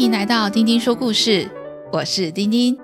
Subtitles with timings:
[0.00, 1.50] 欢迎来到丁丁说故事，
[1.92, 2.74] 我是丁丁。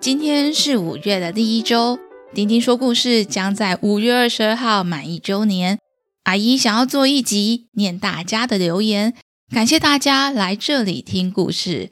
[0.00, 1.98] 今天是五月的第一周，
[2.32, 5.80] 丁丁说故事将在五月二十二号满一周年。
[6.22, 9.14] 阿姨想要做一集念大家的留言，
[9.52, 11.90] 感谢大家来这里听故事，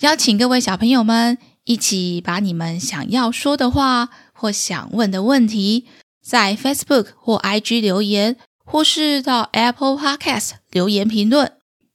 [0.00, 5.86] 邀请各位小朋友们一起把你们想要说的话或想问的问题，
[6.20, 11.52] 在 Facebook 或 IG 留言，或是到 Apple Podcast 留言评论，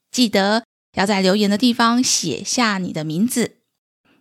[0.10, 0.64] 记得。
[0.98, 3.58] 要在留言的地方写下你的名字，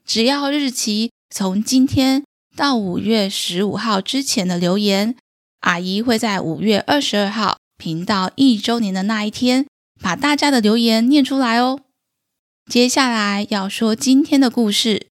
[0.05, 2.23] 只要日期从今天
[2.55, 5.17] 到五月十五号之前的留言，
[5.61, 9.67] 阿姨会在五月二十二号频道一周年的那一天，
[10.03, 11.81] 把大家的留言念出来哦。
[12.71, 15.07] 接下来要说今天的故事。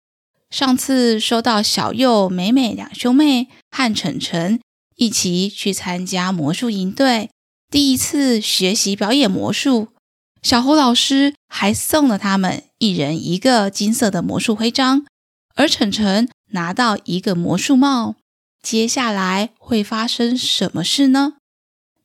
[0.52, 4.62] 上次收到小佑、美美两兄妹和晨晨
[4.96, 7.32] 一起去参加魔术营队，
[7.72, 9.88] 第一次学习表演魔术。
[10.46, 15.04] 小猴老师还送了他们一人一个金色的魔术徽章，
[15.56, 18.14] 而晨晨拿到一个魔术帽。
[18.62, 21.34] 接下来会发生什么事呢？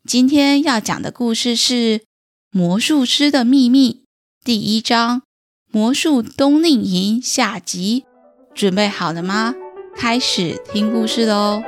[0.08, 1.98] 今天要讲的故事是
[2.50, 3.92] 《魔术师的秘密》
[4.42, 5.18] 第一章
[5.70, 8.06] 《魔术冬令营》下集。
[8.55, 9.55] 准备好了吗？
[9.94, 11.62] 开始听故事喽！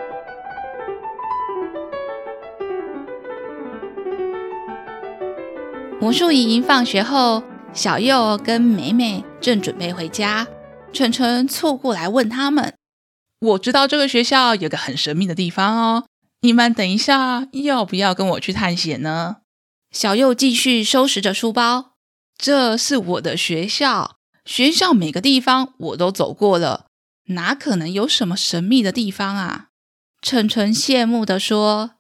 [6.03, 10.48] 魔术营放学后，小佑跟美美正准备回家。
[10.92, 12.75] 晨晨凑过来问他们
[13.39, 16.06] ：“我知道这个学校有个很神秘的地方哦，
[16.41, 19.36] 你们等一下要不要跟我去探险呢？”
[19.94, 21.92] 小佑继续收拾着书包
[22.37, 26.87] ：“这是我的学校，学校每个地方我都走过了，
[27.27, 29.69] 哪可能有什么神秘的地方啊？”
[30.20, 31.92] 晨晨羡慕地说：“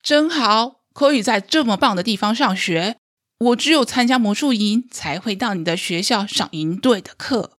[0.00, 2.98] 真好，可以在这么棒的地方上学。”
[3.38, 7.52] 我只有参加魔术营才会到你的学校上营队的课。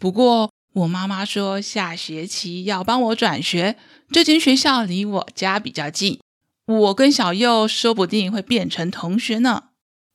[0.00, 3.76] 不过我妈妈说下学期要帮我转学，
[4.10, 6.20] 这间学校离我家比较近，
[6.66, 9.64] 我跟小佑说不定会变成同学呢。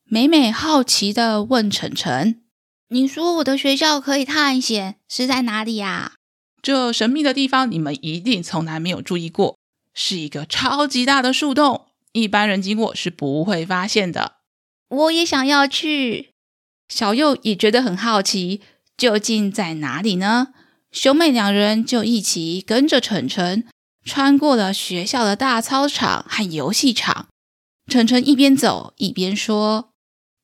[0.05, 2.41] 美美好奇的问晨晨
[2.89, 6.13] ：“你说我的学校可以探险，是在哪里呀？”
[6.61, 9.57] 这神秘的地方你们一定从来没有注意过，
[9.93, 14.41] 是一个超级大的树洞，一般人经过是不会发现的。
[14.91, 16.31] 我也想要去。
[16.90, 18.62] 小右也觉得很好奇，
[18.97, 20.50] 究竟在哪里呢？
[20.91, 23.66] 兄妹两人就一起跟着晨晨，
[24.03, 27.29] 穿过了学校的大操场和游戏场。
[27.88, 29.94] 晨晨一边走一边说：“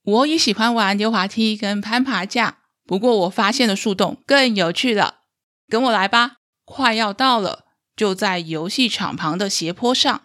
[0.04, 5.16] 我也喜欢玩溜滑梯跟攀爬架，不过我发现的树洞更有趣了。
[5.68, 7.66] 跟我来吧，快要到了，
[7.98, 10.22] 就在游戏场旁的斜坡上。”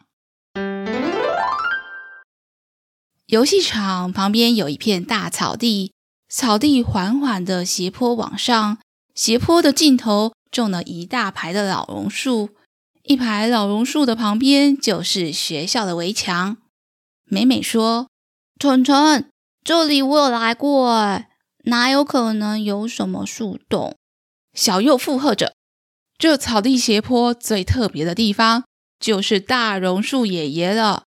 [3.32, 5.94] 游戏场旁边有一片大草地，
[6.28, 8.76] 草地缓缓的斜坡往上，
[9.14, 12.50] 斜坡的尽头种了一大排的老榕树，
[13.04, 16.58] 一排老榕树的旁边就是学校的围墙。
[17.24, 18.08] 美美说
[18.60, 19.30] ：“蠢蠢，
[19.64, 21.30] 这里我有来过，哎，
[21.64, 23.96] 哪有可能有什么树洞？”
[24.52, 25.54] 小佑附和着
[26.18, 28.64] ：“这草地斜坡最特别的地方，
[29.00, 31.04] 就是大榕树爷爷了。”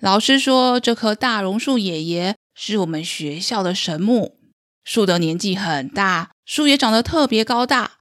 [0.00, 4.38] 老师说，这棵大榕树爷爷是我们学校的神木。
[4.84, 7.98] 树的年纪很大，树也长得特别高大。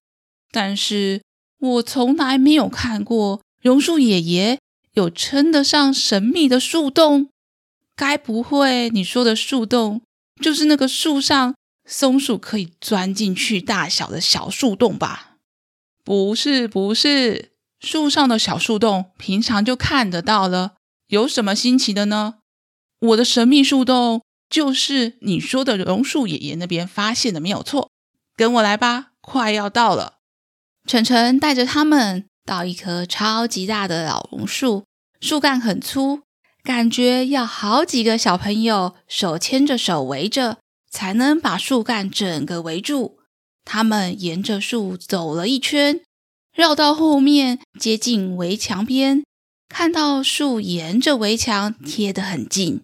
[0.51, 1.21] 但是
[1.59, 4.59] 我从来没有看过榕树爷爷
[4.93, 7.29] 有称得上神秘的树洞。
[7.95, 10.03] 该不会你说的树洞
[10.39, 15.37] 就是那个树上松鼠可以钻进去大小的小树洞吧？
[16.05, 20.75] 不是，不是，树上的小树洞平常就看得到了。
[21.07, 22.35] 有什么新奇的呢？
[22.99, 27.89] 我的神秘树洞就是你说的榕树爷爷那边发现的，没有错。
[28.35, 30.15] 跟我来吧，快要到了。
[30.85, 34.85] 晨晨带着他们到一棵超级大的老榕树，
[35.19, 36.21] 树干很粗，
[36.63, 40.57] 感觉要好几个小朋友手牵着手围着，
[40.89, 43.19] 才能把树干整个围住。
[43.65, 46.01] 他们沿着树走了一圈，
[46.53, 49.23] 绕到后面，接近围墙边。
[49.69, 52.81] 看到树沿着围墙贴得很近，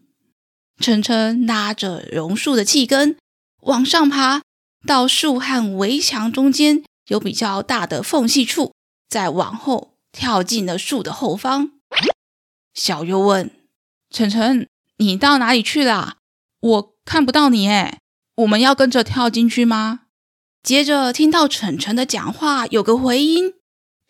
[0.80, 3.18] 晨晨拉着榕树的气根
[3.62, 4.42] 往上爬，
[4.86, 8.74] 到树和围墙中间有比较大的缝隙处，
[9.10, 11.72] 再往后跳进了树的后方。
[12.74, 13.52] 小优问
[14.10, 16.18] 晨晨：“你到哪里去了？
[16.60, 18.00] 我看不到你诶，
[18.36, 20.02] 我们要跟着跳进去吗？”
[20.62, 23.54] 接着听到晨晨的讲话有个回音：“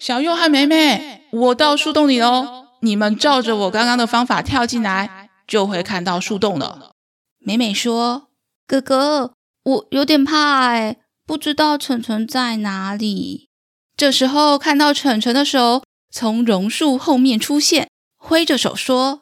[0.04, 6.92] 小右和美美，我到树洞里喽。”你们照着我刚刚的方法跳进来，就会看到树洞了。
[7.40, 8.28] 美美说
[8.68, 9.34] ：“哥哥，
[9.64, 13.48] 我有点怕哎，不知道晨晨在哪里。
[13.96, 19.22] 这时候看到晨晨的手从榕树后面出现，挥着手说：“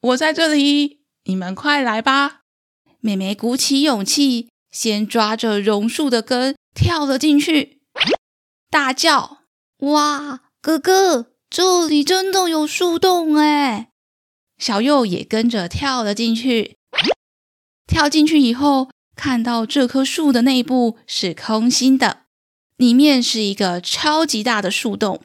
[0.00, 2.42] 我在这里，你们快来吧！”
[3.02, 7.80] 妹妹鼓起勇气，先抓着榕树的根跳了进去，
[8.70, 9.38] 大叫
[9.82, 13.90] ：“哇，哥哥，这里真的有树洞哎！”
[14.58, 16.76] 小右也跟着跳了进去。
[17.86, 22.22] 跳进去以后，看到这棵树的内部是空心的，
[22.76, 25.20] 里面是一个超级大的树洞。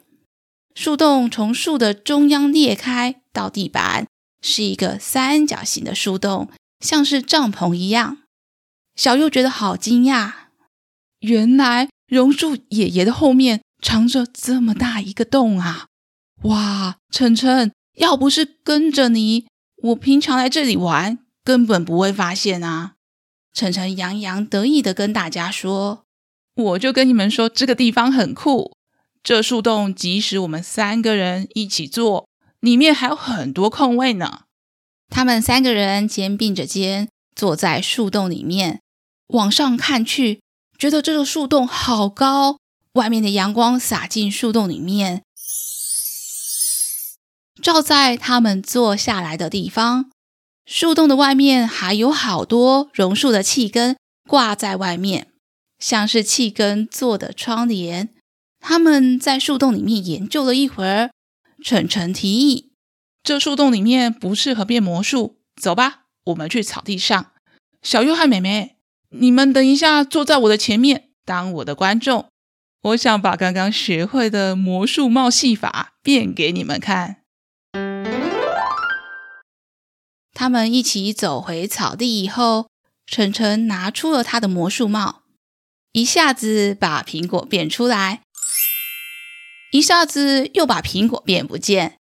[0.73, 4.07] 树洞从树的中央裂开到地板，
[4.41, 6.49] 是一个三角形的树洞，
[6.79, 8.23] 像是帐篷一样。
[8.95, 10.31] 小右觉得好惊讶，
[11.19, 15.87] 原来榕树爷爷的后面藏着这么大一个洞啊！
[16.43, 19.47] 哇，晨晨，要不是跟着你，
[19.81, 21.19] 我平常来这里玩。
[21.41, 22.95] 根本不会发现啊！
[23.53, 26.03] 晨晨洋洋得意的跟大家说
[26.53, 28.75] ：“我就跟你们说，这个地方很酷。
[29.23, 32.27] 这树洞即使我们三个人一起坐，
[32.59, 34.41] 里面还有很多空位呢。”
[35.07, 38.81] 他们三个人肩并着肩坐在树洞里面，
[39.27, 40.41] 往上看去，
[40.77, 42.57] 觉得这个树洞好高，
[42.97, 45.21] 外面的阳光洒进树洞里面，
[47.61, 50.09] 照在他们坐下来的地方。
[50.65, 53.95] 树洞的外面还有好多榕树的气根
[54.27, 55.27] 挂在外面，
[55.79, 58.09] 像是气根做的窗帘。
[58.59, 61.11] 他们在树洞里面研究了一会儿，
[61.63, 62.71] 晨晨提议
[63.21, 67.31] ：“这树洞里面不适合变魔术，走吧，我们去草地上。”
[67.83, 68.75] 小约翰妹妹，
[69.11, 72.27] 你们等一下坐在我的前面，当我的观众。
[72.87, 77.17] 我想把刚刚学会的魔术帽戏法变给你们看。
[80.33, 82.69] 他们一起走回草地以后，
[83.05, 85.23] 晨晨拿出了他的魔术帽，
[85.91, 88.21] 一下子把苹果变出来，
[89.71, 91.97] 一下子又把苹果变不见。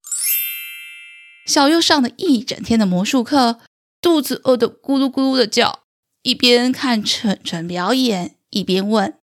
[1.44, 3.61] 小右上了一整天的魔术课，
[4.00, 5.81] 肚子饿得咕噜咕噜的叫，
[6.23, 9.19] 一边看晨晨表演，一边问：“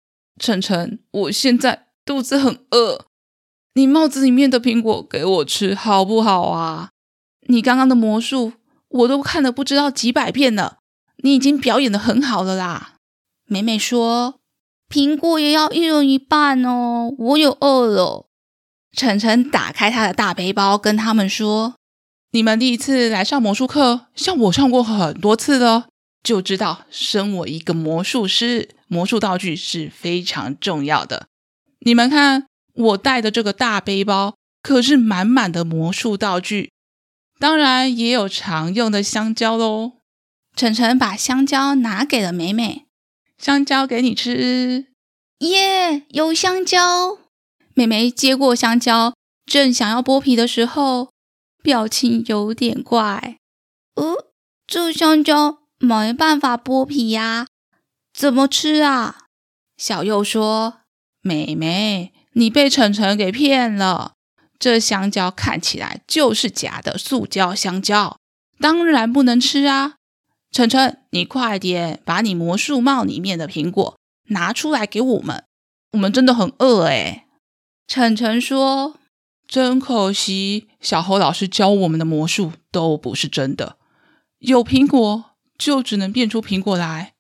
[0.43, 3.07] 晨晨，我现在肚子很饿，
[3.75, 6.91] 你帽子里面的苹果给我吃好不好啊？
[7.47, 8.55] 你刚刚的魔术。”
[8.93, 10.77] 我都看了不知道几百遍了，
[11.23, 12.97] 你已经表演得很好了啦。
[13.47, 14.35] 美美说
[14.93, 18.27] ：“苹果也要一人一半哦，我有饿了。”
[18.95, 21.77] 晨晨打开他的大背包，跟他们说
[22.33, 25.87] ：“你们第一次来上魔术课，像我上过很多次了，
[26.23, 31.27] 就知道身为一个魔术师，魔术道具是非常重要的。
[31.81, 36.71] 你们看，我带的这个大背包可是满满的魔术道具。”
[37.41, 39.95] 当然也有常用的香蕉喽。
[40.55, 42.87] 晨晨把香蕉拿给了美美，
[43.37, 44.87] 香蕉给你吃。
[45.39, 47.19] 耶，有香蕉！
[47.75, 49.15] 美美接过香蕉，
[49.45, 51.11] 正想要剥皮的时候，
[51.65, 53.39] 表情有点怪。
[53.97, 54.27] 呃，
[54.65, 57.49] 这香蕉没办法剥皮呀，
[58.15, 59.27] 怎么吃啊？
[59.77, 60.83] 小右说
[61.21, 64.13] ：“美美，你被晨晨给骗了。”
[64.61, 68.17] 这香蕉看起来就是假的塑胶香蕉，
[68.61, 69.97] 当然不能吃啊！
[70.53, 75.43] 晨晨，你快点把你魔术帽里面的苹果拿出来给我们，
[75.95, 77.25] 我们真的很饿诶。
[77.89, 79.01] 晨晨说
[79.49, 83.79] ：“真可惜，小猴老师教我们的魔术都不是真的，
[84.39, 85.32] 有苹果
[85.63, 87.15] 就只能变出苹果来，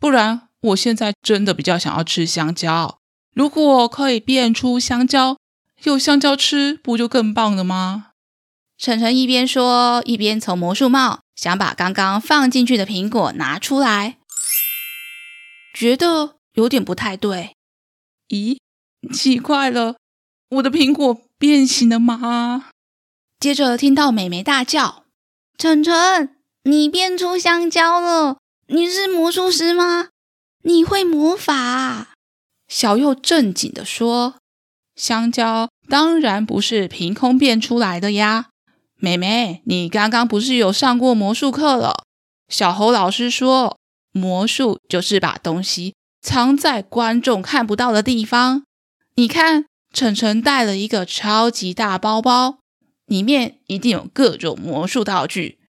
[0.00, 2.98] 不然我现在真的比较想要吃香蕉。
[3.34, 5.36] 如果可以变出香蕉。”
[5.84, 8.12] 有香蕉吃，不就更棒了吗？
[8.78, 14.16] 晨晨一边说，一边从魔术帽想把刚刚放进去的苹果拿出来，
[15.74, 17.54] 觉得有点不太对。
[18.30, 18.56] 咦，
[19.12, 19.96] 奇怪了，
[20.48, 22.70] 我的苹果变形了吗？
[23.38, 25.04] 接着听到美眉大叫
[25.58, 26.35] ：“晨晨，
[26.68, 28.38] 你变出香蕉了！
[28.66, 30.08] 你是魔术师吗？
[30.64, 32.08] 你会魔法？”
[32.66, 34.34] 小右正经的说。
[34.96, 38.46] 香蕉当然不是凭空变出来的呀，
[38.96, 42.02] 妹妹，你刚刚不是有上过魔术课了？
[42.48, 43.78] 小猴老师说，
[44.10, 48.64] 魔术就是把东西藏在观众看不到的地方。
[49.14, 52.58] 你看，晨晨带了一个超级大包包，
[53.06, 55.60] 里面一定有各种魔术道具。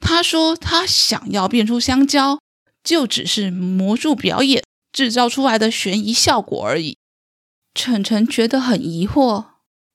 [0.00, 2.40] 他说他想要变出香蕉，
[2.82, 4.62] 就只是魔术表演
[4.92, 6.96] 制造出来的悬疑效果而已。
[7.74, 9.44] 晨晨觉得很疑惑，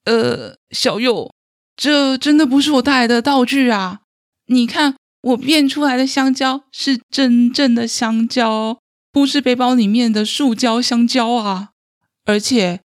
[0.05, 1.31] 呃，小佑，
[1.75, 4.01] 这真的不是我带来的道具啊！
[4.48, 8.79] 你看，我变出来的香蕉是真正的香蕉，
[9.12, 11.72] 不是背包里面的塑胶香蕉啊！
[12.25, 12.81] 而且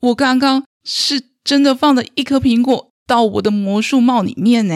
[0.00, 4.74] 我刚刚是真的放了一颗苹果到我的魔术帽里面呢。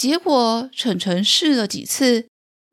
[0.00, 2.26] 结果澄澄试了几次，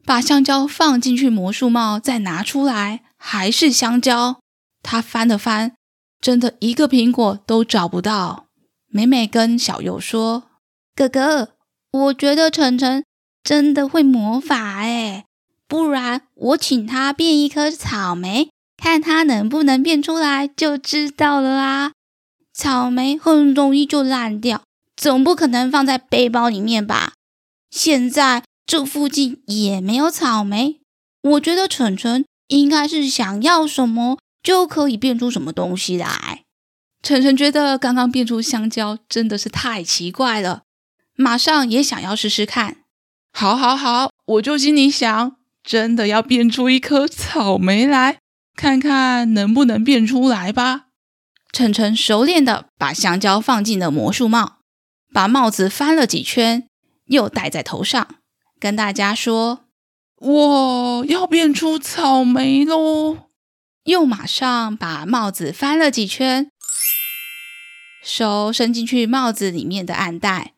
[0.06, 4.40] 把香蕉放进去魔术帽，再拿出来，还是香蕉。
[4.82, 5.74] 他翻了翻，
[6.22, 8.46] 真的一个苹果都找不到。
[8.88, 10.44] 美美跟小佑说
[10.96, 11.50] ：“哥哥，
[11.92, 13.04] 我觉得澄澄
[13.44, 15.26] 真的会魔法诶，
[15.68, 21.92] 不然我请他变一颗草莓，看他能不能变出来，就知道了啊。
[22.54, 24.64] 草莓很容易就烂掉，
[24.96, 27.12] 总不可能放在背包里面吧？
[27.70, 30.80] 现在这附近也没有草莓，
[31.22, 36.44] 我觉得澄澄应该是想要什么。”就可以变出什么东西来。
[37.04, 40.62] 晨晨觉得刚刚变出香蕉真的是太奇怪了，
[41.18, 42.78] 马上也想要试试看。
[43.34, 48.20] 好，好，好，我就心里想，真的要变出一颗草莓来，
[48.56, 50.86] 看看能不能变出来吧。
[51.52, 54.60] 晨晨熟练的把香蕉放进了魔术帽，
[55.12, 56.70] 把帽子翻了几圈，
[57.08, 58.16] 又戴在头上，
[58.60, 59.66] 跟大家说
[60.20, 63.30] ：“我要变出草莓喽！”
[63.86, 66.50] 又马上把帽子翻了几圈，
[68.04, 70.54] 手伸进去帽子里面的暗袋，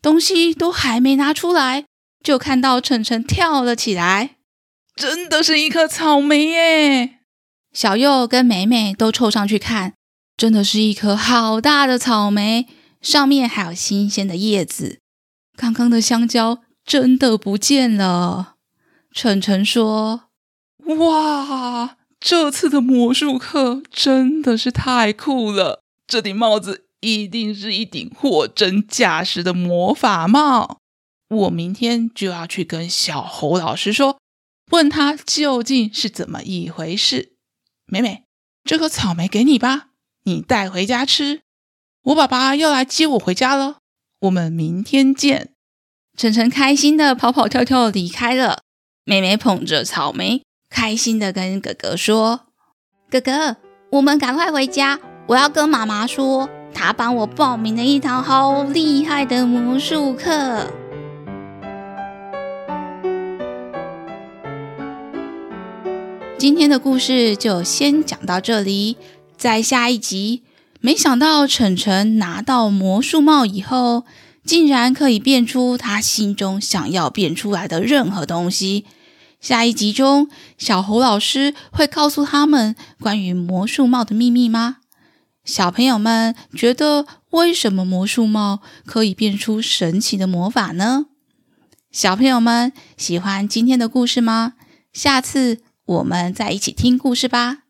[0.00, 1.86] 东西都还没拿出来，
[2.22, 4.36] 就看到晨晨跳了起来，
[4.94, 7.18] 真的是一颗草莓耶！
[7.72, 9.94] 小右跟美美都凑上去看，
[10.36, 12.68] 真的是一颗好大的草莓，
[13.00, 15.00] 上面还有新鲜的叶子。
[15.58, 18.54] 刚刚的香蕉真的不见了。
[19.10, 20.28] 晨晨说
[20.98, 25.82] ：“哇！”这次的魔术课真的是太酷了！
[26.06, 30.78] 这顶帽子一定是一顶货真价实的魔法帽。
[31.28, 34.20] 我明天就要去跟小猴老师说，
[34.70, 37.32] 问他究竟是怎么一回事。
[37.86, 38.22] 美美，
[38.62, 39.88] 这颗草莓给你吧，
[40.22, 41.40] 你带回家吃。
[42.04, 43.78] 我爸爸要来接我回家了，
[44.22, 45.50] 我们明天见。
[46.16, 48.62] 晨晨开心的跑跑跳跳离开了，
[49.04, 50.42] 美美捧着草莓。
[50.68, 52.48] 开心的跟哥哥说
[53.08, 53.58] ：“哥哥，
[53.92, 54.98] 我们赶快回家，
[55.28, 60.66] 我要跟妈妈说，她帮我报名了一堂好厉害的魔术课。”
[66.36, 68.96] 今天的故事就先讲到这里，
[69.36, 70.42] 在下一集，
[70.80, 74.04] 没想到晨晨拿到魔术帽以后，
[74.44, 78.86] 竟然可以变出他心中想要变出来的任何东西。
[79.40, 84.78] 下一集中，小猴老师会告诉他们关于魔术帽的秘密吗？
[85.44, 91.06] 小朋友们觉得为什么魔术帽可以变出神奇的魔法呢？
[91.90, 94.54] 小朋友们喜欢今天的故事吗？
[94.92, 97.67] 下次我们再一起听故事吧。